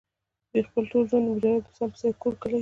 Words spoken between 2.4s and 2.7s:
کلي نه